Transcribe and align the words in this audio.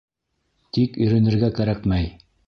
Тик 0.77 0.97
иренергә 1.07 1.49
кәрәкмәй. 1.59 2.09